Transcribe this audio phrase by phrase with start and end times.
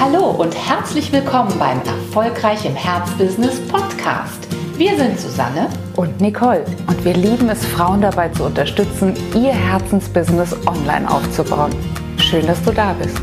[0.00, 4.48] Hallo und herzlich willkommen beim Erfolgreich im Herzbusiness Podcast.
[4.78, 10.56] Wir sind Susanne und Nicole und wir lieben es, Frauen dabei zu unterstützen, ihr Herzensbusiness
[10.66, 11.70] online aufzubauen.
[12.16, 13.20] Schön, dass du da bist.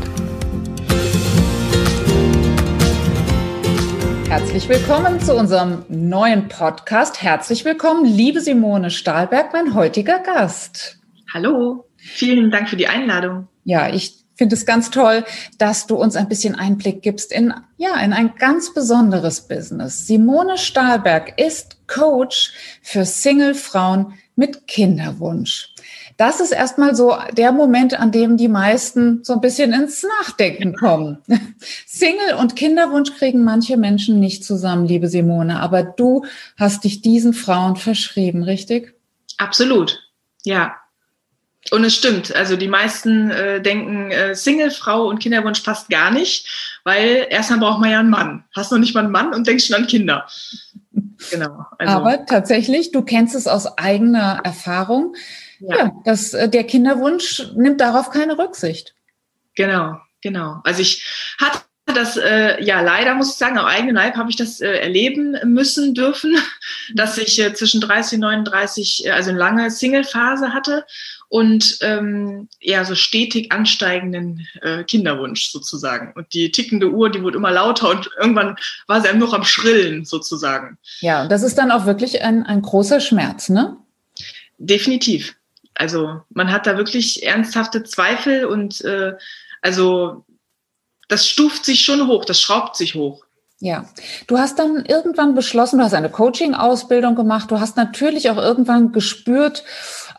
[4.28, 7.20] Herzlich willkommen zu unserem neuen Podcast.
[7.20, 11.00] Herzlich willkommen, liebe Simone Stahlberg, mein heutiger Gast.
[11.34, 13.48] Hallo, vielen Dank für die Einladung.
[13.64, 15.24] Ja, ich finde es ganz toll,
[15.58, 20.06] dass du uns ein bisschen Einblick gibst in, ja, in ein ganz besonderes Business.
[20.06, 25.74] Simone Stahlberg ist Coach für Single-Frauen mit Kinderwunsch.
[26.16, 30.74] Das ist erstmal so der Moment, an dem die meisten so ein bisschen ins Nachdenken
[30.74, 31.18] kommen.
[31.86, 36.24] Single und Kinderwunsch kriegen manche Menschen nicht zusammen, liebe Simone, aber du
[36.56, 38.94] hast dich diesen Frauen verschrieben, richtig?
[39.36, 40.00] Absolut.
[40.44, 40.74] Ja,
[41.70, 46.80] und es stimmt, also die meisten äh, denken, äh, Single-Frau und Kinderwunsch passt gar nicht,
[46.84, 48.44] weil erstmal braucht man ja einen Mann.
[48.54, 50.26] Hast noch nicht mal einen Mann und denkst schon an Kinder.
[51.30, 51.66] Genau.
[51.78, 51.92] Also.
[51.92, 55.14] Aber tatsächlich, du kennst es aus eigener Erfahrung,
[55.60, 58.94] ja, ja dass äh, der Kinderwunsch nimmt darauf keine Rücksicht.
[59.54, 60.60] Genau, genau.
[60.64, 61.04] Also ich
[61.38, 64.70] hatte das, äh, ja, leider muss ich sagen, am eigenen Leib habe ich das äh,
[64.78, 66.36] erleben müssen dürfen,
[66.94, 70.86] dass ich äh, zwischen 30 und 39, äh, also eine lange Single-Phase hatte
[71.28, 76.12] und ähm, eher so stetig ansteigenden äh, Kinderwunsch sozusagen.
[76.14, 79.44] Und die tickende Uhr, die wurde immer lauter und irgendwann war sie einem noch am
[79.44, 80.78] Schrillen sozusagen.
[81.00, 83.76] Ja, und das ist dann auch wirklich ein, ein großer Schmerz, ne?
[84.56, 85.36] Definitiv.
[85.74, 89.12] Also man hat da wirklich ernsthafte Zweifel und äh,
[89.62, 90.24] also
[91.08, 93.24] das stuft sich schon hoch, das schraubt sich hoch.
[93.60, 93.86] Ja,
[94.28, 98.92] du hast dann irgendwann beschlossen, du hast eine Coaching-Ausbildung gemacht, du hast natürlich auch irgendwann
[98.92, 99.64] gespürt,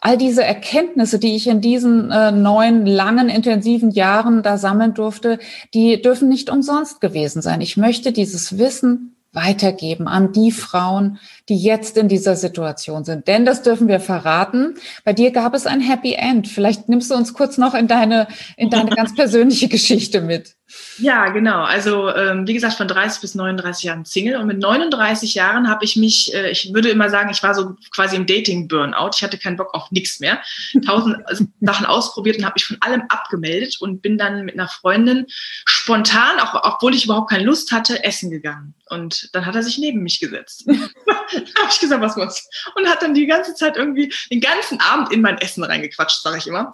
[0.01, 5.39] all diese Erkenntnisse, die ich in diesen äh, neun langen, intensiven Jahren da sammeln durfte,
[5.73, 7.61] die dürfen nicht umsonst gewesen sein.
[7.61, 11.19] Ich möchte dieses Wissen weitergeben an die Frauen,
[11.49, 13.27] die jetzt in dieser Situation sind.
[13.27, 14.75] Denn das dürfen wir verraten.
[15.03, 16.47] Bei dir gab es ein Happy End.
[16.47, 20.55] Vielleicht nimmst du uns kurz noch in deine, in deine ganz persönliche Geschichte mit.
[20.97, 21.63] Ja, genau.
[21.63, 25.83] Also ähm, wie gesagt, von 30 bis 39 Jahren Single und mit 39 Jahren habe
[25.83, 29.11] ich mich, äh, ich würde immer sagen, ich war so quasi im Dating-Burnout.
[29.15, 30.41] Ich hatte keinen Bock auf nichts mehr.
[30.85, 31.17] Tausend
[31.61, 35.25] Sachen ausprobiert und habe mich von allem abgemeldet und bin dann mit einer Freundin
[35.65, 38.75] spontan, auch, obwohl ich überhaupt keine Lust hatte, essen gegangen.
[38.89, 40.65] Und dann hat er sich neben mich gesetzt.
[41.59, 42.47] habe ich gesagt, was muss?
[42.75, 46.37] Und hat dann die ganze Zeit irgendwie den ganzen Abend in mein Essen reingequatscht, sage
[46.37, 46.71] ich immer.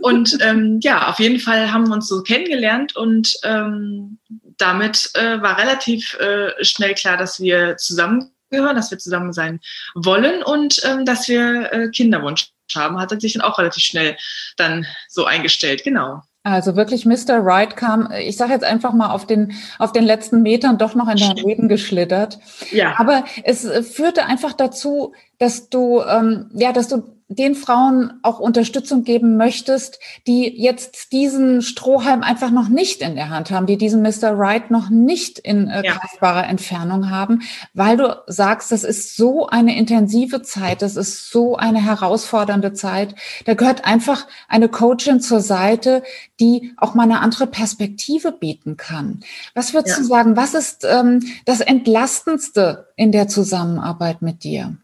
[0.00, 4.18] Und ähm, ja, auf jeden Fall haben wir uns so kennengelernt und ähm,
[4.56, 9.60] damit äh, war relativ äh, schnell klar, dass wir zusammengehören, dass wir zusammen sein
[9.94, 14.16] wollen und ähm, dass wir äh, Kinderwunsch haben, hat sich dann auch relativ schnell
[14.56, 16.22] dann so eingestellt, genau.
[16.52, 17.38] Also wirklich Mr.
[17.40, 21.08] Right kam, ich sage jetzt einfach mal auf den, auf den letzten Metern doch noch
[21.08, 22.38] in dein Leben geschlittert.
[22.70, 22.94] Ja.
[22.98, 29.04] Aber es führte einfach dazu, dass du, ähm, ja, dass du den Frauen auch Unterstützung
[29.04, 34.00] geben möchtest, die jetzt diesen Strohhalm einfach noch nicht in der Hand haben, die diesen
[34.00, 34.30] Mr.
[34.32, 35.92] Right noch nicht in äh, ja.
[35.92, 37.42] greifbarer Entfernung haben,
[37.74, 43.14] weil du sagst, das ist so eine intensive Zeit, das ist so eine herausfordernde Zeit.
[43.44, 46.02] Da gehört einfach eine Coachin zur Seite,
[46.40, 49.20] die auch mal eine andere Perspektive bieten kann.
[49.54, 50.02] Was würdest ja.
[50.02, 54.78] du sagen, was ist ähm, das Entlastendste in der Zusammenarbeit mit dir?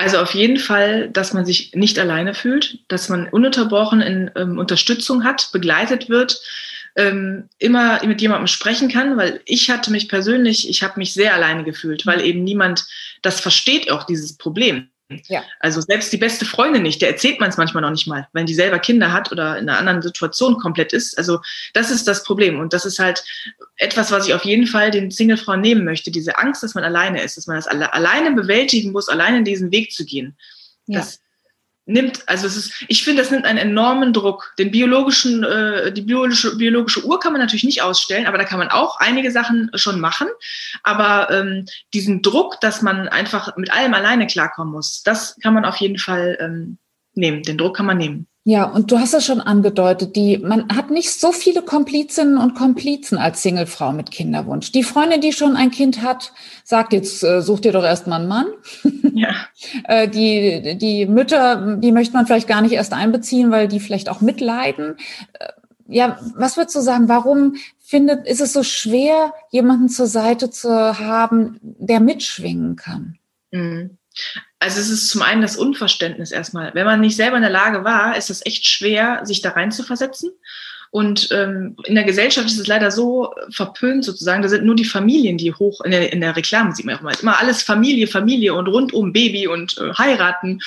[0.00, 4.56] Also auf jeden Fall, dass man sich nicht alleine fühlt, dass man ununterbrochen in ähm,
[4.56, 6.40] Unterstützung hat, begleitet wird,
[6.96, 11.34] ähm, immer mit jemandem sprechen kann, weil ich hatte mich persönlich, ich habe mich sehr
[11.34, 12.86] alleine gefühlt, weil eben niemand
[13.20, 14.88] das versteht auch dieses Problem.
[15.28, 15.42] Ja.
[15.58, 18.46] Also selbst die beste Freundin nicht, der erzählt man es manchmal noch nicht mal, wenn
[18.46, 21.18] die selber Kinder hat oder in einer anderen Situation komplett ist.
[21.18, 21.40] Also
[21.72, 22.60] das ist das Problem.
[22.60, 23.24] Und das ist halt
[23.76, 26.10] etwas, was ich auf jeden Fall den Singlefrauen nehmen möchte.
[26.10, 29.72] Diese Angst, dass man alleine ist, dass man das alle, alleine bewältigen muss, alleine diesen
[29.72, 30.36] Weg zu gehen.
[30.86, 31.00] Ja.
[31.00, 31.20] Das,
[31.86, 34.54] nimmt, also es ist, ich finde, das nimmt einen enormen Druck.
[34.58, 38.58] Den biologischen, äh, die biologische, biologische Uhr kann man natürlich nicht ausstellen, aber da kann
[38.58, 40.28] man auch einige Sachen schon machen.
[40.82, 45.64] Aber ähm, diesen Druck, dass man einfach mit allem alleine klarkommen muss, das kann man
[45.64, 46.78] auf jeden Fall ähm,
[47.14, 47.42] nehmen.
[47.42, 48.26] Den Druck kann man nehmen.
[48.44, 52.54] Ja, und du hast es schon angedeutet, die, man hat nicht so viele Komplizinnen und
[52.54, 54.72] Komplizen als Singlefrau mit Kinderwunsch.
[54.72, 56.32] Die Freundin, die schon ein Kind hat,
[56.64, 58.46] sagt jetzt, äh, such dir doch erstmal einen Mann.
[59.14, 59.34] Ja.
[59.84, 64.08] äh, die, die Mütter, die möchte man vielleicht gar nicht erst einbeziehen, weil die vielleicht
[64.08, 64.96] auch mitleiden.
[65.34, 65.48] Äh,
[65.88, 70.98] ja, was würdest du sagen, warum findet, ist es so schwer, jemanden zur Seite zu
[70.98, 73.18] haben, der mitschwingen kann?
[73.50, 73.98] Mhm
[74.58, 76.74] also es ist zum einen das Unverständnis erstmal.
[76.74, 79.72] Wenn man nicht selber in der Lage war, ist es echt schwer, sich da rein
[79.72, 80.30] zu versetzen.
[80.90, 84.42] Und ähm, in der Gesellschaft ist es leider so verpönt sozusagen.
[84.42, 87.02] Da sind nur die Familien, die hoch in der, in der Reklame sieht man auch
[87.02, 90.60] mal immer alles Familie, Familie und rundum Baby und äh, heiraten.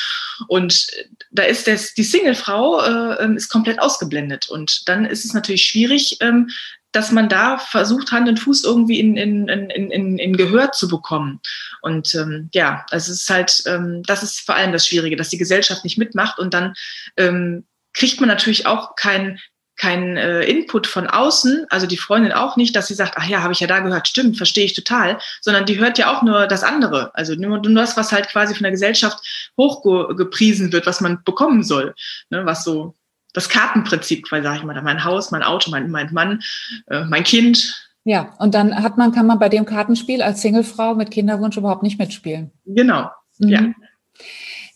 [0.47, 0.87] Und
[1.31, 4.49] da ist das, die Singlefrau äh, ähm, ist komplett ausgeblendet.
[4.49, 6.49] Und dann ist es natürlich schwierig, ähm,
[6.93, 10.87] dass man da versucht, Hand und Fuß irgendwie in, in, in, in, in Gehör zu
[10.87, 11.41] bekommen.
[11.81, 15.29] Und ähm, ja, also es ist halt, ähm, das ist vor allem das Schwierige, dass
[15.29, 16.75] die Gesellschaft nicht mitmacht und dann
[17.17, 19.39] ähm, kriegt man natürlich auch kein
[19.75, 23.41] kein äh, Input von außen, also die Freundin auch nicht, dass sie sagt, ach ja,
[23.41, 26.47] habe ich ja da gehört, stimmt, verstehe ich total, sondern die hört ja auch nur
[26.47, 31.01] das andere, also nur, nur das, was halt quasi von der Gesellschaft hochgepriesen wird, was
[31.01, 31.95] man bekommen soll,
[32.29, 32.93] ne, was so
[33.33, 36.41] das Kartenprinzip, weil sage ich mal, mein Haus, mein Auto, mein, mein Mann,
[36.87, 37.89] äh, mein Kind.
[38.03, 41.83] Ja, und dann hat man, kann man bei dem Kartenspiel als Singlefrau mit Kinderwunsch überhaupt
[41.83, 42.51] nicht mitspielen.
[42.65, 43.09] Genau,
[43.39, 43.49] mhm.
[43.49, 43.61] ja.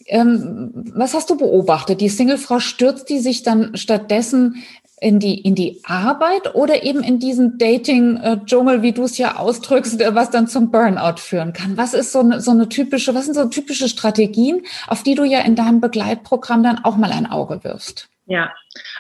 [0.08, 2.00] Ähm, was hast du beobachtet?
[2.00, 4.64] Die Singlefrau stürzt die sich dann stattdessen
[5.00, 10.00] in die, in die Arbeit oder eben in diesen Dating-Dschungel, wie du es ja ausdrückst,
[10.00, 11.78] was dann zum Burnout führen kann?
[11.78, 15.24] Was ist so eine, so eine typische, was sind so typische Strategien, auf die du
[15.24, 18.10] ja in deinem Begleitprogramm dann auch mal ein Auge wirfst?
[18.26, 18.54] Ja,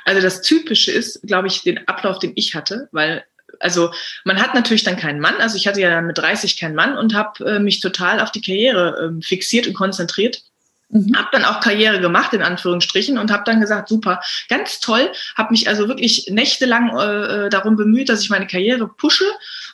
[0.05, 3.23] also das Typische ist, glaube ich, den Ablauf, den ich hatte, weil
[3.59, 3.91] also
[4.23, 5.35] man hat natürlich dann keinen Mann.
[5.39, 8.31] Also ich hatte ja dann mit 30 keinen Mann und habe äh, mich total auf
[8.31, 10.43] die Karriere äh, fixiert und konzentriert.
[10.89, 11.17] Mhm.
[11.17, 15.51] Habe dann auch Karriere gemacht, in Anführungsstrichen, und habe dann gesagt, super, ganz toll, habe
[15.51, 19.25] mich also wirklich nächtelang äh, äh, darum bemüht, dass ich meine Karriere pushe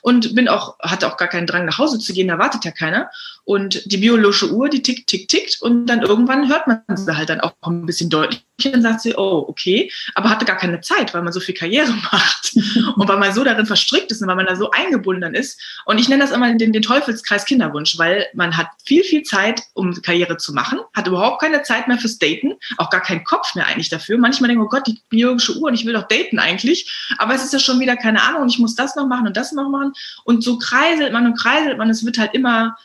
[0.02, 2.72] und bin auch, hatte auch gar keinen Drang nach Hause zu gehen, da wartet ja
[2.72, 3.10] keiner.
[3.44, 5.60] Und die biologische Uhr, die tickt, tickt, tickt.
[5.60, 9.14] Und dann irgendwann hört man sie halt dann auch ein bisschen deutlich und sagt sie,
[9.16, 12.56] oh, okay, aber hatte gar keine Zeit, weil man so viel Karriere macht.
[12.96, 15.60] Und weil man so darin verstrickt ist und weil man da so eingebunden ist.
[15.84, 19.62] Und ich nenne das immer den, den Teufelskreis Kinderwunsch, weil man hat viel, viel Zeit,
[19.74, 23.54] um Karriere zu machen, hat überhaupt keine Zeit mehr fürs Daten, auch gar keinen Kopf
[23.54, 24.16] mehr eigentlich dafür.
[24.16, 27.34] Manchmal denke ich, oh Gott, die biologische Uhr und ich will doch daten eigentlich, aber
[27.34, 29.52] es ist ja schon wieder keine Ahnung und ich muss das noch machen und das
[29.52, 29.92] noch machen.
[30.24, 32.76] Und so kreiselt man und kreiselt man, es wird halt immer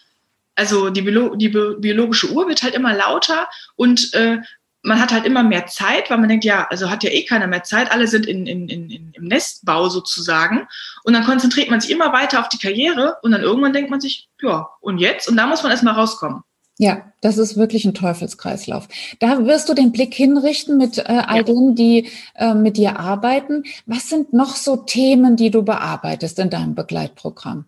[0.59, 4.39] also die, Biolo die biologische Uhr wird halt immer lauter und äh,
[4.81, 7.47] man hat halt immer mehr Zeit, weil man denkt, ja, also hat ja eh keiner
[7.47, 10.67] mehr Zeit, alle sind in, in, in, im Nestbau sozusagen.
[11.03, 14.00] Und dann konzentriert man sich immer weiter auf die Karriere und dann irgendwann denkt man
[14.00, 15.27] sich, ja, und jetzt?
[15.27, 16.44] Und da muss man erstmal rauskommen.
[16.77, 18.88] Ja, das ist wirklich ein Teufelskreislauf.
[19.19, 21.44] Da wirst du den Blick hinrichten mit äh, all ja.
[21.44, 23.63] denen, die äh, mit dir arbeiten.
[23.85, 27.65] Was sind noch so Themen, die du bearbeitest in deinem Begleitprogramm?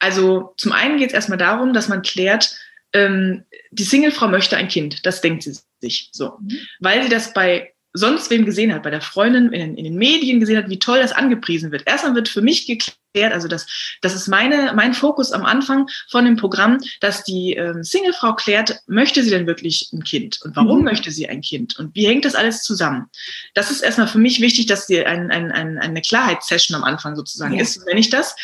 [0.00, 2.56] Also zum einen geht es erstmal darum, dass man klärt,
[2.92, 6.38] ähm, die Singlefrau möchte ein Kind, das denkt sie sich so.
[6.40, 6.58] Mhm.
[6.80, 10.40] Weil sie das bei sonst wem gesehen hat, bei der Freundin, in, in, den Medien
[10.40, 11.86] gesehen hat, wie toll das angepriesen wird.
[11.86, 13.66] Erstmal wird für mich geklärt, also das,
[14.02, 18.80] das ist meine, mein Fokus am Anfang von dem Programm, dass die ähm, Singlefrau klärt,
[18.86, 20.84] möchte sie denn wirklich ein Kind und warum mhm.
[20.84, 23.06] möchte sie ein Kind und wie hängt das alles zusammen?
[23.54, 27.16] Das ist erstmal für mich wichtig, dass sie ein, ein, ein, eine Klarheitssession am Anfang
[27.16, 27.62] sozusagen ja.
[27.62, 27.84] ist.
[27.86, 28.36] Wenn ich das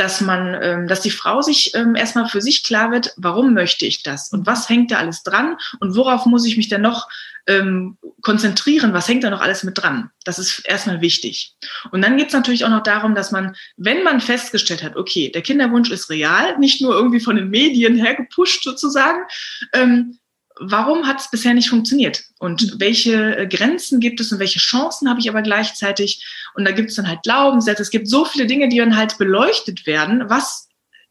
[0.00, 3.84] dass man, ähm, dass die Frau sich ähm, erstmal für sich klar wird, warum möchte
[3.84, 7.06] ich das und was hängt da alles dran und worauf muss ich mich denn noch
[7.46, 10.10] ähm, konzentrieren, was hängt da noch alles mit dran.
[10.24, 11.54] Das ist erstmal wichtig.
[11.90, 15.30] Und dann geht es natürlich auch noch darum, dass man, wenn man festgestellt hat, okay,
[15.30, 19.20] der Kinderwunsch ist real, nicht nur irgendwie von den Medien hergepusht sozusagen,
[19.72, 20.18] ähm,
[20.60, 22.24] warum hat es bisher nicht funktioniert?
[22.38, 22.80] Und mhm.
[22.80, 26.24] welche äh, Grenzen gibt es und welche Chancen habe ich aber gleichzeitig?
[26.54, 27.82] Und da gibt es dann halt Glaubenssätze.
[27.82, 30.68] Es gibt so viele Dinge, die dann halt beleuchtet werden, was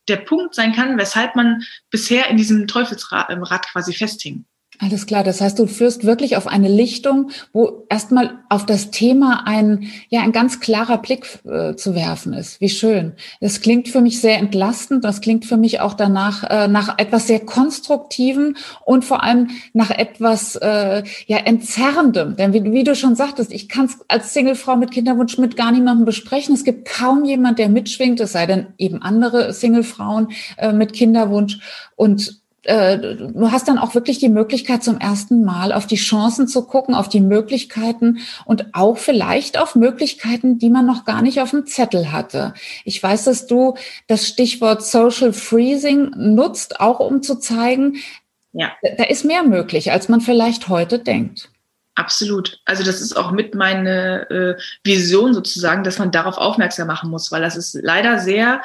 [0.07, 4.45] der Punkt sein kann, weshalb man bisher in diesem Teufelsrad ähm, quasi festhing.
[4.81, 5.25] Alles klar.
[5.25, 10.21] Das heißt, du führst wirklich auf eine Lichtung, wo erstmal auf das Thema ein, ja,
[10.21, 12.61] ein ganz klarer Blick äh, zu werfen ist.
[12.61, 13.11] Wie schön.
[13.41, 15.03] Das klingt für mich sehr entlastend.
[15.03, 18.55] Das klingt für mich auch danach, äh, nach etwas sehr Konstruktivem
[18.85, 22.37] und vor allem nach etwas, äh, ja, entzerrendem.
[22.37, 25.73] Denn wie, wie du schon sagtest, ich kann es als Singlefrau mit Kinderwunsch mit gar
[25.73, 26.55] niemandem besprechen.
[26.55, 31.59] Es gibt kaum jemand, der mitschwingt, es sei denn eben andere Singlefrauen äh, mit Kinderwunsch.
[31.97, 36.47] Und äh, du hast dann auch wirklich die Möglichkeit zum ersten Mal auf die Chancen
[36.47, 41.41] zu gucken, auf die Möglichkeiten und auch vielleicht auf Möglichkeiten, die man noch gar nicht
[41.41, 42.53] auf dem Zettel hatte.
[42.85, 43.75] Ich weiß, dass du
[44.07, 47.97] das Stichwort Social Freezing nutzt, auch um zu zeigen,
[48.51, 48.71] ja.
[48.97, 51.49] da ist mehr möglich, als man vielleicht heute denkt.
[51.95, 52.61] Absolut.
[52.63, 57.29] Also das ist auch mit meine äh, Vision sozusagen, dass man darauf aufmerksam machen muss,
[57.29, 58.61] weil das ist leider sehr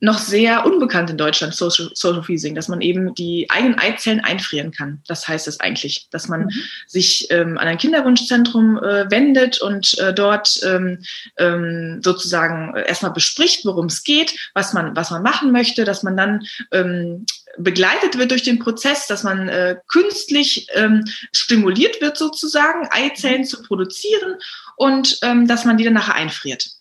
[0.00, 4.72] noch sehr unbekannt in Deutschland, Social, Social Freezing, dass man eben die eigenen Eizellen einfrieren
[4.72, 5.02] kann.
[5.06, 6.50] Das heißt es eigentlich, dass man mhm.
[6.86, 11.02] sich ähm, an ein Kinderwunschzentrum äh, wendet und äh, dort ähm,
[11.36, 16.16] ähm, sozusagen erstmal bespricht, worum es geht, was man, was man machen möchte, dass man
[16.16, 17.26] dann ähm,
[17.58, 23.46] begleitet wird durch den Prozess, dass man äh, künstlich ähm, stimuliert wird sozusagen, Eizellen mhm.
[23.46, 24.36] zu produzieren
[24.76, 26.79] und ähm, dass man die dann nachher einfriert.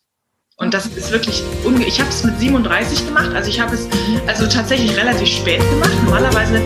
[0.59, 3.87] Und das ist wirklich, unge ich habe es mit 37 gemacht, also ich habe es
[4.27, 5.93] also tatsächlich relativ spät gemacht.
[6.03, 6.61] Normalerweise,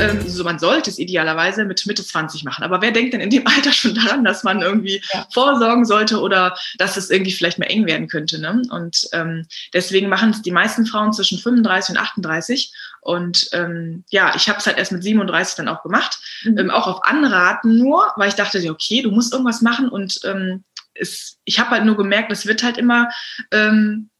[0.00, 2.64] ähm, so man sollte es idealerweise mit Mitte 20 machen.
[2.64, 5.26] Aber wer denkt denn in dem Alter schon daran, dass man irgendwie ja.
[5.30, 8.40] vorsorgen sollte oder dass es irgendwie vielleicht mehr eng werden könnte?
[8.40, 8.62] Ne?
[8.70, 12.72] Und ähm, deswegen machen es die meisten Frauen zwischen 35 und 38.
[13.02, 16.58] Und ähm, ja, ich habe es halt erst mit 37 dann auch gemacht, mhm.
[16.58, 20.64] ähm, auch auf Anraten nur, weil ich dachte, okay, du musst irgendwas machen und ähm,
[20.98, 23.08] es, ich habe halt nur gemerkt, es wird halt immer
[23.50, 24.10] ähm,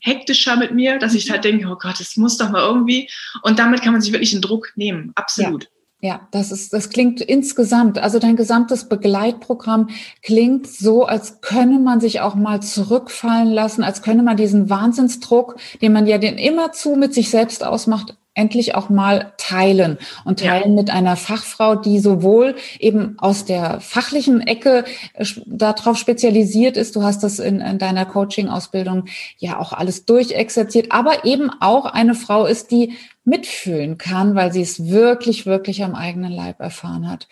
[0.00, 3.10] hektischer mit mir, dass ich halt denke, oh Gott, es muss doch mal irgendwie.
[3.42, 5.64] Und damit kann man sich wirklich einen Druck nehmen, absolut.
[5.64, 5.70] Ja.
[6.00, 9.88] Ja, das ist, das klingt insgesamt, also dein gesamtes Begleitprogramm
[10.22, 15.56] klingt so, als könne man sich auch mal zurückfallen lassen, als könne man diesen Wahnsinnsdruck,
[15.82, 20.70] den man ja den immerzu mit sich selbst ausmacht, endlich auch mal teilen und teilen
[20.70, 20.82] ja.
[20.82, 27.02] mit einer Fachfrau, die sowohl eben aus der fachlichen Ecke äh, darauf spezialisiert ist, du
[27.02, 29.06] hast das in, in deiner Coaching-Ausbildung
[29.38, 32.94] ja auch alles durchexerziert, aber eben auch eine Frau ist, die
[33.24, 37.28] mitfühlen kann, weil sie es wirklich, wirklich am eigenen Leib erfahren hat.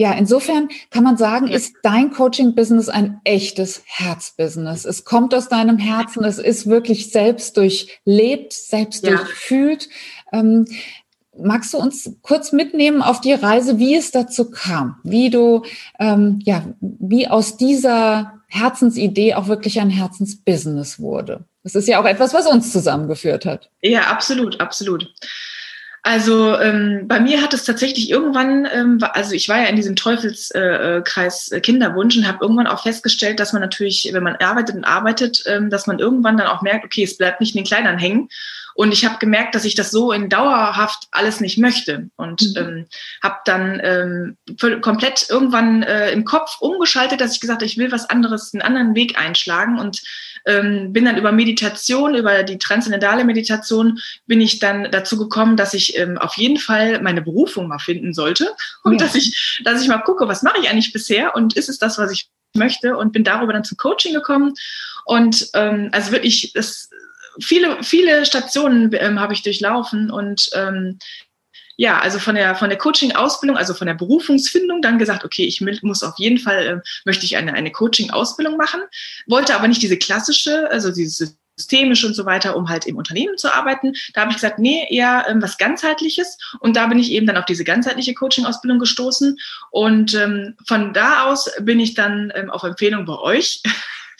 [0.00, 1.56] Ja, insofern kann man sagen, ja.
[1.56, 4.86] ist dein Coaching-Business ein echtes Herzbusiness.
[4.86, 9.16] Es kommt aus deinem Herzen, es ist wirklich selbst durchlebt, selbst ja.
[9.16, 9.90] durchfühlt.
[10.32, 10.66] Ähm,
[11.36, 15.64] magst du uns kurz mitnehmen auf die Reise, wie es dazu kam, wie du,
[15.98, 21.44] ähm, ja, wie aus dieser Herzensidee auch wirklich ein Herzensbusiness wurde?
[21.62, 23.70] Das ist ja auch etwas, was uns zusammengeführt hat.
[23.82, 25.12] Ja, absolut, absolut.
[26.02, 29.96] Also ähm, bei mir hat es tatsächlich irgendwann, ähm, also ich war ja in diesem
[29.96, 34.84] Teufelskreis äh, Kinderwunsch und habe irgendwann auch festgestellt, dass man natürlich, wenn man arbeitet und
[34.84, 37.98] arbeitet, ähm, dass man irgendwann dann auch merkt, okay, es bleibt nicht in den Kleidern
[37.98, 38.30] hängen.
[38.74, 42.10] Und ich habe gemerkt, dass ich das so in dauerhaft alles nicht möchte.
[42.16, 42.56] Und mhm.
[42.56, 42.86] ähm,
[43.22, 44.36] habe dann ähm,
[44.80, 48.62] komplett irgendwann äh, im Kopf umgeschaltet, dass ich gesagt habe, ich will was anderes, einen
[48.62, 49.78] anderen Weg einschlagen.
[49.78, 50.00] Und
[50.46, 55.74] ähm, bin dann über Meditation, über die transzendentale Meditation, bin ich dann dazu gekommen, dass
[55.74, 58.54] ich ähm, auf jeden Fall meine Berufung mal finden sollte.
[58.84, 59.06] Und ja.
[59.06, 61.98] dass ich, dass ich mal gucke, was mache ich eigentlich bisher und ist es das,
[61.98, 62.96] was ich möchte?
[62.96, 64.54] Und bin darüber dann zum Coaching gekommen.
[65.04, 66.90] Und ähm, also wirklich das
[67.40, 70.98] viele viele Stationen ähm, habe ich durchlaufen und ähm,
[71.76, 75.62] ja, also von der, von der Coaching-Ausbildung, also von der Berufungsfindung, dann gesagt, okay, ich
[75.62, 78.82] muss auf jeden Fall, äh, möchte ich eine, eine Coaching-Ausbildung machen,
[79.26, 83.36] wollte aber nicht diese klassische, also diese systemisch und so weiter, um halt im Unternehmen
[83.36, 83.92] zu arbeiten.
[84.14, 86.38] Da habe ich gesagt, nee, eher ähm, was ganzheitliches.
[86.60, 89.38] Und da bin ich eben dann auf diese ganzheitliche Coaching-Ausbildung gestoßen.
[89.70, 93.62] Und ähm, von da aus bin ich dann ähm, auf Empfehlung bei euch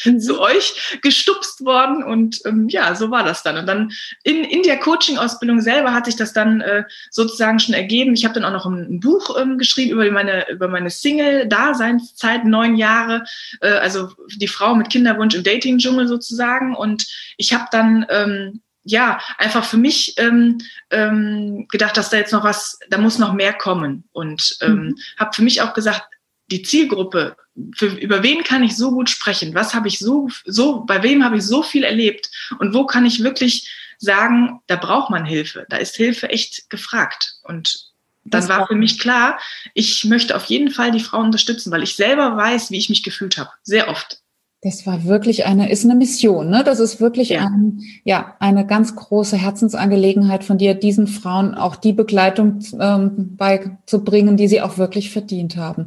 [0.05, 0.21] mhm.
[0.21, 3.57] zu euch gestupst worden und ähm, ja, so war das dann.
[3.59, 3.93] Und dann
[4.23, 8.15] in, in der Coaching-Ausbildung selber hat sich das dann äh, sozusagen schon ergeben.
[8.15, 12.45] Ich habe dann auch noch ein, ein Buch ähm, geschrieben über meine, über meine Single-Daseinszeit,
[12.45, 13.25] neun Jahre,
[13.61, 16.75] äh, also die Frau mit Kinderwunsch im Dating-Dschungel sozusagen.
[16.75, 20.59] Und ich habe dann ähm, ja, einfach für mich ähm,
[20.91, 24.05] ähm, gedacht, dass da jetzt noch was, da muss noch mehr kommen.
[24.13, 24.97] Und ähm, mhm.
[25.19, 26.03] habe für mich auch gesagt,
[26.51, 27.37] die Zielgruppe,
[27.75, 29.55] für, über wen kann ich so gut sprechen?
[29.55, 32.31] Was habe ich so, so, bei wem habe ich so viel erlebt?
[32.59, 35.67] Und wo kann ich wirklich sagen, da braucht man Hilfe?
[35.69, 37.35] Da ist Hilfe echt gefragt.
[37.43, 37.91] Und
[38.25, 39.41] dann war für mich klar,
[39.75, 43.03] ich möchte auf jeden Fall die Frauen unterstützen, weil ich selber weiß, wie ich mich
[43.03, 43.51] gefühlt habe.
[43.63, 44.21] Sehr oft.
[44.63, 46.63] Das war wirklich eine, ist eine Mission, ne?
[46.63, 47.47] Das ist wirklich ja.
[47.47, 54.37] Ein, ja, eine ganz große Herzensangelegenheit von dir, diesen Frauen auch die Begleitung ähm, beizubringen,
[54.37, 55.87] die sie auch wirklich verdient haben.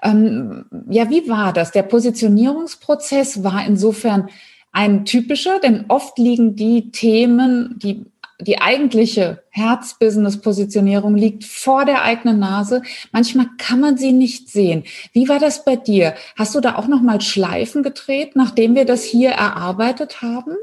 [0.00, 1.72] Ähm, ja, wie war das?
[1.72, 4.28] Der Positionierungsprozess war insofern
[4.70, 8.06] ein typischer, denn oft liegen die Themen, die
[8.40, 12.82] die eigentliche Herzbusiness-Positionierung liegt vor der eigenen Nase.
[13.12, 14.84] Manchmal kann man sie nicht sehen.
[15.12, 16.14] Wie war das bei dir?
[16.36, 20.56] Hast du da auch noch mal Schleifen gedreht, nachdem wir das hier erarbeitet haben?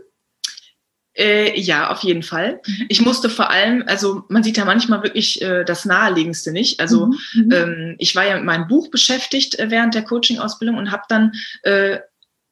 [1.14, 2.62] Äh, ja, auf jeden Fall.
[2.66, 2.86] Mhm.
[2.88, 6.80] Ich musste vor allem, also man sieht ja manchmal wirklich äh, das Naheliegendste nicht.
[6.80, 7.16] Also mhm.
[7.34, 7.52] mhm.
[7.52, 11.34] ähm, ich war ja mit meinem Buch beschäftigt äh, während der Coaching-Ausbildung und habe dann
[11.64, 12.00] äh,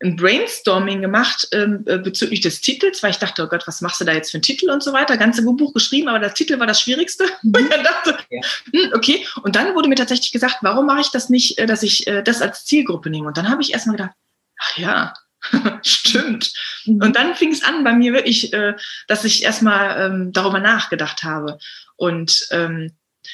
[0.02, 4.00] ein Brainstorming gemacht ähm, äh, bezüglich des Titels, weil ich dachte, oh Gott, was machst
[4.00, 5.18] du da jetzt für einen Titel und so weiter.
[5.18, 7.26] Ganze Buch geschrieben, aber der Titel war das Schwierigste.
[7.42, 7.56] Mhm.
[7.56, 8.42] Und dann dachte, ja.
[8.74, 9.26] hm, okay.
[9.44, 12.22] Und dann wurde mir tatsächlich gesagt, warum mache ich das nicht, äh, dass ich äh,
[12.22, 13.28] das als Zielgruppe nehme?
[13.28, 14.12] Und dann habe ich erstmal gedacht,
[14.60, 15.14] ach ja,
[15.84, 16.54] Stimmt.
[16.86, 17.02] Mhm.
[17.02, 18.76] Und dann fing es an bei mir wirklich, äh,
[19.08, 21.58] dass ich erstmal ähm, darüber nachgedacht habe.
[21.96, 22.92] Und ähm,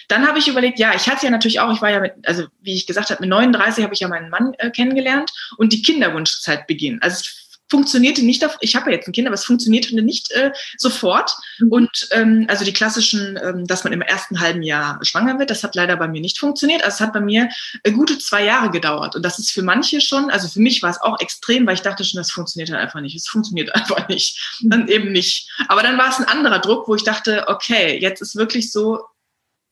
[0.07, 2.45] dann habe ich überlegt, ja, ich hatte ja natürlich auch, ich war ja mit, also
[2.61, 5.81] wie ich gesagt habe, mit 39 habe ich ja meinen Mann äh, kennengelernt und die
[5.81, 7.03] Kinderwunschzeit beginnt.
[7.03, 7.23] Also
[7.69, 11.35] funktionierte nicht, ich habe ja jetzt ein Kind, aber es funktionierte nicht äh, sofort.
[11.59, 11.71] Mhm.
[11.71, 15.63] Und ähm, also die klassischen, ähm, dass man im ersten halben Jahr schwanger wird, das
[15.63, 16.83] hat leider bei mir nicht funktioniert.
[16.83, 17.49] Also es hat bei mir
[17.83, 19.15] äh, gute zwei Jahre gedauert.
[19.15, 21.81] Und das ist für manche schon, also für mich war es auch extrem, weil ich
[21.81, 23.15] dachte schon, das funktioniert halt einfach nicht.
[23.15, 24.57] Es funktioniert einfach nicht.
[24.61, 25.49] Dann eben nicht.
[25.67, 28.99] Aber dann war es ein anderer Druck, wo ich dachte, okay, jetzt ist wirklich so,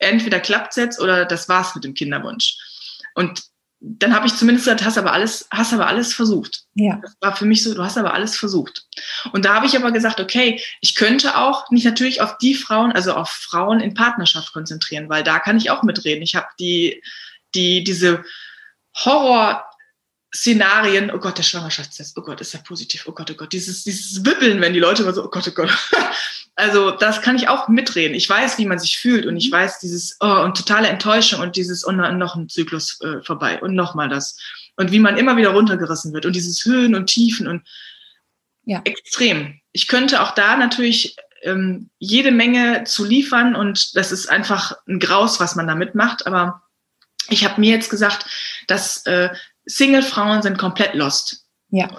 [0.04, 2.58] entweder klappt es jetzt oder das war's mit dem Kinderwunsch.
[3.16, 3.44] Und
[3.86, 6.64] dann habe ich zumindest gesagt, hast aber alles, hast aber alles versucht.
[6.76, 7.02] Ja.
[7.02, 8.88] Das war für mich so, du hast aber alles versucht.
[9.34, 12.94] Und da habe ich aber gesagt, okay, ich könnte auch mich natürlich auf die Frauen,
[12.94, 16.24] also auf Frauen in Partnerschaft konzentrieren, weil da kann ich auch mitreden.
[16.24, 17.04] Ich habe die,
[17.56, 18.24] die, diese
[18.96, 19.66] Horror,
[20.34, 23.84] Szenarien, oh Gott, der Schwangerschaftstest, oh Gott, ist er positiv, oh Gott, oh Gott, dieses,
[23.84, 25.70] dieses Wippeln, wenn die Leute immer so, oh Gott, oh Gott.
[26.56, 28.16] Also das kann ich auch mitreden.
[28.16, 29.56] Ich weiß, wie man sich fühlt und ich mhm.
[29.56, 33.74] weiß dieses, oh, und totale Enttäuschung und dieses, und noch ein Zyklus äh, vorbei und
[33.74, 34.38] nochmal das.
[34.76, 37.64] Und wie man immer wieder runtergerissen wird und dieses Höhen und Tiefen und
[38.66, 38.82] ja.
[38.84, 39.60] extrem.
[39.72, 45.00] Ich könnte auch da natürlich ähm, jede Menge zu liefern und das ist einfach ein
[45.00, 46.62] Graus, was man da mitmacht, aber
[47.30, 48.26] ich habe mir jetzt gesagt,
[48.68, 49.30] dass äh,
[49.66, 51.46] Single-Frauen sind komplett lost.
[51.70, 51.90] Ja.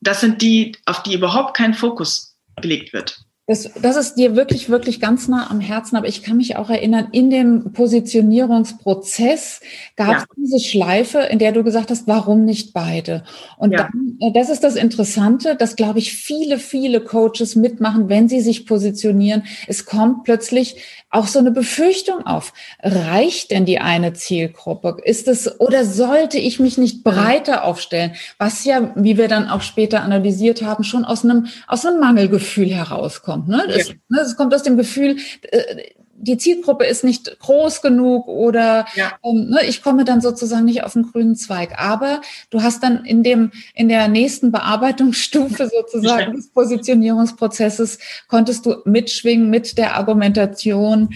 [0.00, 3.20] Das sind die, auf die überhaupt kein Fokus gelegt wird.
[3.48, 5.96] Das, das ist dir wirklich, wirklich ganz nah am Herzen.
[5.96, 9.62] Aber ich kann mich auch erinnern, in dem Positionierungsprozess
[9.96, 10.26] gab es ja.
[10.36, 13.24] diese Schleife, in der du gesagt hast, warum nicht beide?
[13.56, 13.88] Und ja.
[13.90, 18.42] dann, äh, das ist das Interessante, dass, glaube ich, viele, viele Coaches mitmachen, wenn sie
[18.42, 19.44] sich positionieren.
[19.66, 20.76] Es kommt plötzlich
[21.10, 22.52] auch so eine Befürchtung auf.
[22.82, 24.98] Reicht denn die eine Zielgruppe?
[25.04, 28.12] Ist es, oder sollte ich mich nicht breiter aufstellen?
[28.38, 32.68] Was ja, wie wir dann auch später analysiert haben, schon aus einem, aus einem Mangelgefühl
[32.68, 33.37] herauskommt.
[33.46, 33.64] Ne?
[33.68, 33.94] Es, ja.
[34.08, 39.12] ne, es kommt aus dem Gefühl, äh, die Zielgruppe ist nicht groß genug oder ja.
[39.24, 41.78] ähm, ne, ich komme dann sozusagen nicht auf den grünen Zweig.
[41.78, 46.36] Aber du hast dann in dem in der nächsten Bearbeitungsstufe sozusagen ja.
[46.36, 51.10] des Positionierungsprozesses konntest du mitschwingen mit der Argumentation.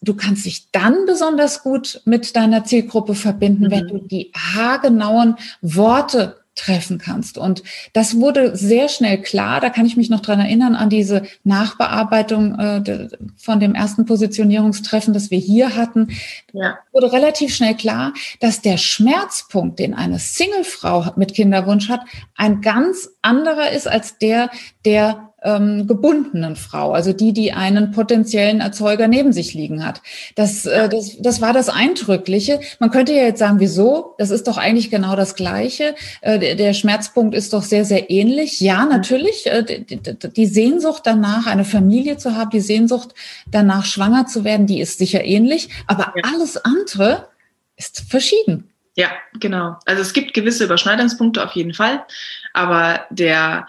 [0.00, 3.70] Du kannst dich dann besonders gut mit deiner Zielgruppe verbinden, mhm.
[3.70, 7.38] wenn du die haargenauen Worte treffen kannst.
[7.38, 7.62] Und
[7.92, 9.60] das wurde sehr schnell klar.
[9.60, 15.14] Da kann ich mich noch dran erinnern an diese Nachbearbeitung äh, von dem ersten Positionierungstreffen,
[15.14, 16.08] das wir hier hatten.
[16.52, 16.78] Ja.
[16.92, 22.00] Wurde relativ schnell klar, dass der Schmerzpunkt, den eine Singlefrau mit Kinderwunsch hat,
[22.36, 24.50] ein ganz anderer ist als der
[24.84, 30.02] der ähm, gebundenen Frau, also die, die einen potenziellen Erzeuger neben sich liegen hat.
[30.34, 32.60] Das, äh, das, das war das Eindrückliche.
[32.78, 34.14] Man könnte ja jetzt sagen, wieso?
[34.18, 35.94] Das ist doch eigentlich genau das Gleiche.
[36.20, 38.60] Äh, der, der Schmerzpunkt ist doch sehr, sehr ähnlich.
[38.60, 38.90] Ja, mhm.
[38.90, 40.00] natürlich, äh, die,
[40.36, 43.14] die Sehnsucht danach, eine Familie zu haben, die Sehnsucht
[43.50, 45.70] danach, schwanger zu werden, die ist sicher ähnlich.
[45.86, 46.22] Aber ja.
[46.24, 47.28] alles andere
[47.76, 48.70] ist verschieden.
[48.96, 49.76] Ja, genau.
[49.86, 52.04] Also es gibt gewisse Überschneidungspunkte auf jeden Fall,
[52.52, 53.68] aber der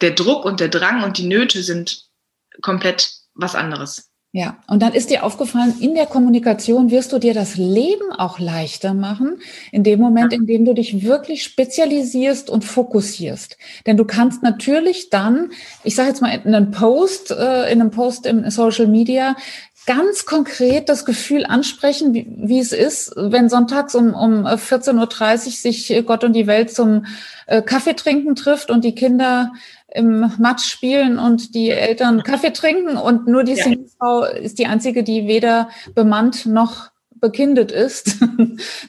[0.00, 2.08] der Druck und der Drang und die Nöte sind
[2.62, 4.10] komplett was anderes.
[4.32, 8.38] Ja, und dann ist dir aufgefallen, in der Kommunikation wirst du dir das Leben auch
[8.38, 9.40] leichter machen,
[9.72, 13.56] in dem Moment, in dem du dich wirklich spezialisierst und fokussierst.
[13.86, 15.50] Denn du kannst natürlich dann,
[15.82, 19.34] ich sage jetzt mal in einem Post, äh, in einem Post im Social Media,
[19.86, 25.52] ganz konkret das Gefühl ansprechen, wie, wie es ist, wenn sonntags um, um 14.30 Uhr
[25.52, 27.06] sich Gott und die Welt zum
[27.46, 29.52] äh, Kaffee trinken trifft und die Kinder
[29.92, 33.64] im Matsch spielen und die Eltern Kaffee trinken und nur die ja.
[33.64, 36.90] Singlefrau ist die einzige, die weder bemannt noch
[37.20, 38.16] bekindet ist.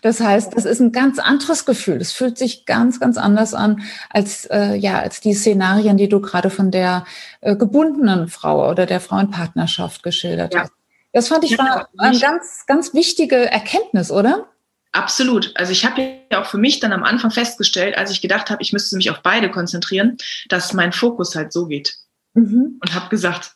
[0.02, 2.00] Das heißt, das ist ein ganz anderes Gefühl.
[2.00, 6.20] Das fühlt sich ganz, ganz anders an als äh, ja als die Szenarien, die du
[6.22, 7.06] gerade von der
[7.42, 10.62] äh, gebundenen Frau oder der Frauenpartnerschaft geschildert ja.
[10.62, 10.72] hast.
[11.14, 14.48] Das fand ich war eine ganz, ganz wichtige Erkenntnis, oder?
[14.94, 15.52] Absolut.
[15.56, 18.62] Also ich habe ja auch für mich dann am Anfang festgestellt, als ich gedacht habe,
[18.62, 20.18] ich müsste mich auf beide konzentrieren,
[20.50, 21.96] dass mein Fokus halt so geht.
[22.34, 22.78] Mhm.
[22.82, 23.54] Und habe gesagt,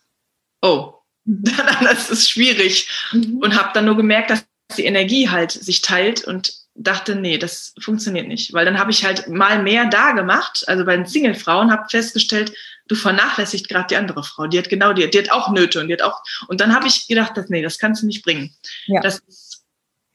[0.61, 0.93] oh,
[1.25, 1.43] mhm.
[1.83, 2.89] das ist schwierig.
[3.11, 3.39] Mhm.
[3.41, 4.45] Und habe dann nur gemerkt, dass
[4.77, 8.53] die Energie halt sich teilt und dachte, nee, das funktioniert nicht.
[8.53, 12.53] Weil dann habe ich halt mal mehr da gemacht, also bei den Single-Frauen, habe festgestellt,
[12.87, 14.47] du vernachlässigt gerade die andere Frau.
[14.47, 16.21] Die hat genau, die, die hat auch Nöte und die hat auch.
[16.47, 18.55] Und dann habe ich gedacht, dass, nee, das kannst du nicht bringen.
[18.85, 19.01] Ja.
[19.01, 19.21] Das,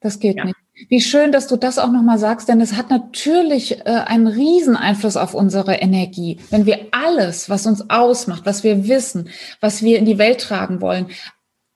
[0.00, 0.44] das geht ja.
[0.44, 0.56] nicht.
[0.88, 4.76] Wie schön, dass du das auch nochmal sagst, denn es hat natürlich äh, einen riesen
[4.76, 6.40] Einfluss auf unsere Energie.
[6.48, 9.28] Wenn wir alles, was uns ausmacht, was wir wissen,
[9.61, 11.11] was wir in die Welt tragen wollen,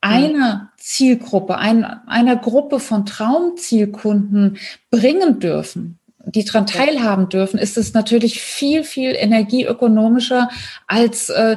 [0.00, 4.59] einer Zielgruppe, ein, einer Gruppe von Traumzielkunden
[4.90, 10.48] bringen dürfen, die daran teilhaben dürfen, ist es natürlich viel, viel energieökonomischer
[10.87, 11.56] als äh,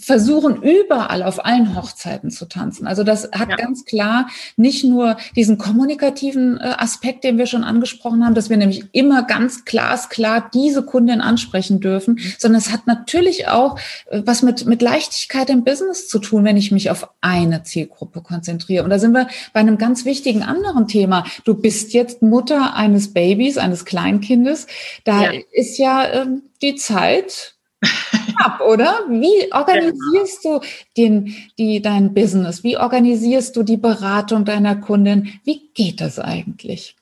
[0.00, 2.86] versuchen, überall auf allen Hochzeiten zu tanzen.
[2.86, 3.56] Also das hat ja.
[3.56, 8.56] ganz klar nicht nur diesen kommunikativen äh, Aspekt, den wir schon angesprochen haben, dass wir
[8.56, 12.32] nämlich immer ganz glasklar diese Kundin ansprechen dürfen, mhm.
[12.38, 13.78] sondern es hat natürlich auch
[14.10, 18.20] äh, was mit, mit Leichtigkeit im Business zu tun, wenn ich mich auf eine Zielgruppe
[18.22, 18.84] konzentriere.
[18.84, 21.24] Und da sind wir bei einem ganz wichtigen anderen Thema.
[21.44, 24.66] Du bist jetzt Mutter eines Babys, eines Kleinkindes.
[25.04, 25.40] Da ja.
[25.52, 27.56] ist ja ähm, die Zeit
[28.36, 29.04] ab, oder?
[29.08, 30.58] Wie organisierst ja.
[30.58, 30.66] du
[30.96, 32.64] den, die, dein Business?
[32.64, 35.40] Wie organisierst du die Beratung deiner Kundin?
[35.44, 36.96] Wie geht das eigentlich?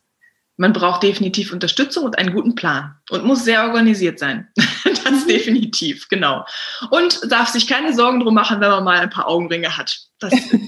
[0.56, 4.48] Man braucht definitiv Unterstützung und einen guten Plan und muss sehr organisiert sein.
[4.84, 5.28] das mhm.
[5.28, 6.44] definitiv, genau.
[6.90, 9.98] Und darf sich keine Sorgen drum machen, wenn man mal ein paar Augenringe hat.
[10.18, 10.32] Das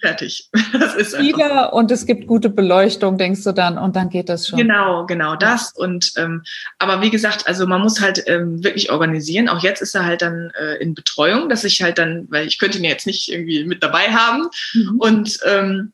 [0.00, 0.48] fertig.
[0.72, 4.46] Das ist Viele und es gibt gute Beleuchtung, denkst du dann, und dann geht das
[4.46, 4.58] schon.
[4.58, 5.72] Genau, genau das.
[5.74, 6.42] Und ähm,
[6.78, 9.48] aber wie gesagt, also man muss halt ähm, wirklich organisieren.
[9.48, 12.58] Auch jetzt ist er halt dann äh, in Betreuung, dass ich halt dann, weil ich
[12.58, 14.48] könnte ihn jetzt nicht irgendwie mit dabei haben.
[14.74, 15.00] Mhm.
[15.00, 15.92] Und ähm,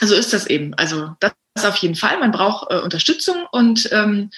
[0.00, 0.74] so ist das eben.
[0.74, 2.18] Also das auf jeden Fall.
[2.18, 4.30] Man braucht äh, Unterstützung und ähm,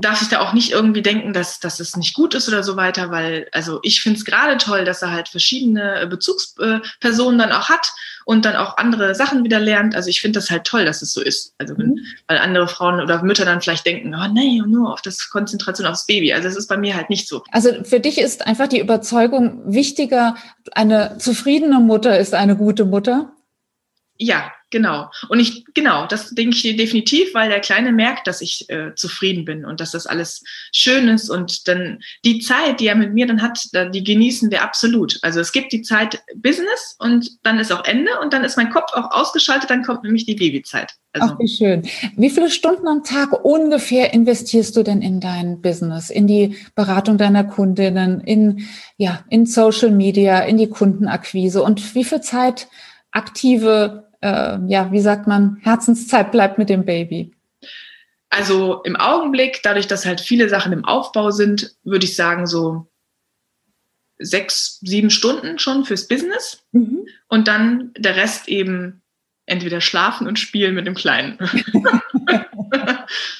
[0.00, 2.76] darf sich da auch nicht irgendwie denken, dass, dass es nicht gut ist oder so
[2.76, 7.52] weiter, weil also ich finde es gerade toll, dass er halt verschiedene äh, Bezugspersonen dann
[7.52, 7.92] auch hat
[8.24, 9.94] und dann auch andere Sachen wieder lernt.
[9.94, 11.54] Also ich finde das halt toll, dass es so ist.
[11.58, 11.98] Also mhm.
[12.26, 16.06] weil andere Frauen oder Mütter dann vielleicht denken, oh nee, nur auf das Konzentration aufs
[16.06, 16.32] Baby.
[16.32, 17.42] Also es ist bei mir halt nicht so.
[17.50, 20.36] Also für dich ist einfach die Überzeugung wichtiger,
[20.72, 23.32] eine zufriedene Mutter ist eine gute Mutter?
[24.16, 25.10] Ja, Genau.
[25.28, 29.44] Und ich, genau, das denke ich definitiv, weil der Kleine merkt, dass ich äh, zufrieden
[29.44, 31.28] bin und dass das alles schön ist.
[31.28, 33.60] Und dann die Zeit, die er mit mir dann hat,
[33.92, 35.18] die genießen wir absolut.
[35.22, 38.70] Also es gibt die Zeit Business und dann ist auch Ende und dann ist mein
[38.70, 40.92] Kopf auch ausgeschaltet, dann kommt nämlich die Babyzeit.
[41.12, 41.82] Also, Ach, wie schön.
[42.16, 47.18] Wie viele Stunden am Tag ungefähr investierst du denn in dein Business, in die Beratung
[47.18, 52.68] deiner Kundinnen, in, ja, in Social Media, in die Kundenakquise und wie viel Zeit
[53.10, 57.34] aktive äh, ja, wie sagt man, Herzenszeit bleibt mit dem Baby?
[58.28, 62.86] Also im Augenblick, dadurch, dass halt viele Sachen im Aufbau sind, würde ich sagen, so
[64.18, 67.06] sechs, sieben Stunden schon fürs Business mhm.
[67.28, 69.02] und dann der Rest eben
[69.46, 71.38] entweder schlafen und spielen mit dem Kleinen.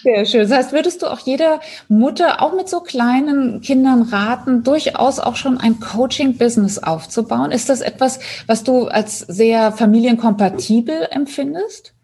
[0.02, 0.40] Sehr schön.
[0.42, 5.37] Das heißt, würdest du auch jeder Mutter, auch mit so kleinen Kindern raten, durchaus auch
[5.37, 7.52] schon ein Coaching-Business aufzubauen?
[7.52, 11.94] Ist das etwas, was du als sehr familienkompatibel empfindest?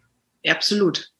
[0.42, 1.10] Ja, absolut.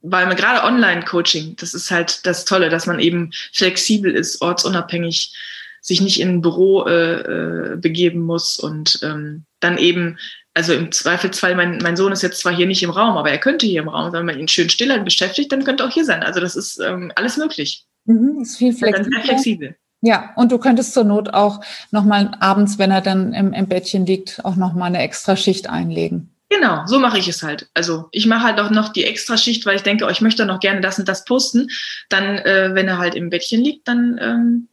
[0.00, 5.36] Weil gerade Online-Coaching, das ist halt das Tolle, dass man eben flexibel ist, ortsunabhängig,
[5.80, 10.18] sich nicht in ein Büro äh, äh begeben muss und ähm, dann eben
[10.54, 13.38] also im Zweifelsfall, mein, mein Sohn ist jetzt zwar hier nicht im Raum, aber er
[13.38, 16.04] könnte hier im Raum, wenn man ihn schön stiller beschäftigt, dann könnte er auch hier
[16.04, 16.22] sein.
[16.22, 17.86] Also das ist ähm, alles möglich.
[18.04, 19.12] Mhm, ist viel flexibel.
[19.12, 19.76] Sehr flexibel.
[20.02, 21.60] Ja, und du könntest zur Not auch
[21.92, 26.34] nochmal abends, wenn er dann im, im Bettchen liegt, auch nochmal eine extra Schicht einlegen.
[26.48, 27.70] Genau, so mache ich es halt.
[27.72, 30.44] Also ich mache halt auch noch die extra Schicht, weil ich denke, oh, ich möchte
[30.44, 31.68] noch gerne das und das posten.
[32.10, 34.68] Dann, äh, wenn er halt im Bettchen liegt, dann ähm,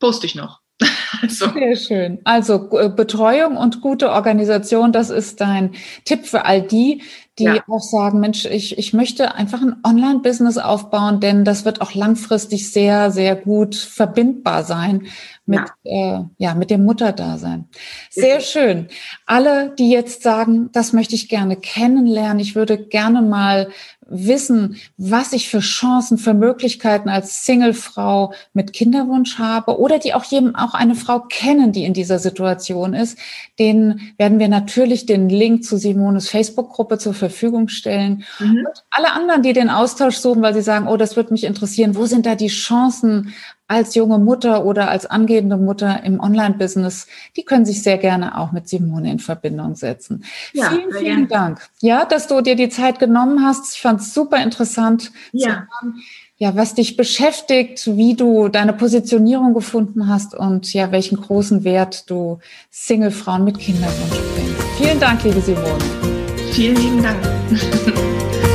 [0.00, 0.60] poste ich noch.
[1.22, 1.50] Also.
[1.52, 2.18] Sehr schön.
[2.24, 5.72] Also äh, Betreuung und gute Organisation, das ist dein
[6.04, 7.02] Tipp für all die,
[7.38, 7.64] die ja.
[7.68, 12.70] auch sagen, Mensch, ich, ich möchte einfach ein Online-Business aufbauen, denn das wird auch langfristig
[12.70, 15.08] sehr, sehr gut verbindbar sein
[15.46, 16.18] mit, ja.
[16.18, 17.68] Äh, ja, mit dem Mutterdasein.
[18.10, 18.88] Sehr schön.
[19.26, 23.68] Alle, die jetzt sagen, das möchte ich gerne kennenlernen, ich würde gerne mal
[24.06, 30.24] wissen, was ich für Chancen, für Möglichkeiten als Singlefrau mit Kinderwunsch habe oder die auch
[30.24, 33.18] jedem, auch eine Frau kennen, die in dieser Situation ist,
[33.58, 38.24] denen werden wir natürlich den Link zu Simones Facebook-Gruppe zur Verfügung stellen.
[38.38, 38.66] Mhm.
[38.66, 41.96] Und alle anderen, die den Austausch suchen, weil sie sagen, oh, das wird mich interessieren,
[41.96, 43.34] wo sind da die Chancen
[43.66, 47.06] als junge Mutter oder als angehende Mutter im Online-Business,
[47.36, 50.24] die können sich sehr gerne auch mit Simone in Verbindung setzen.
[50.52, 51.60] Ja, vielen, vielen Dank.
[51.80, 53.74] Ja, dass du dir die Zeit genommen hast.
[53.74, 55.48] Ich fand es super interessant ja.
[55.48, 56.02] zu hören,
[56.36, 62.10] ja, was dich beschäftigt, wie du deine Positionierung gefunden hast und ja, welchen großen Wert
[62.10, 64.62] du Single-Frauen mit Kinderwunsch bringst.
[64.76, 66.23] Vielen Dank, liebe Simone.
[66.54, 67.18] Vielen lieben Dank.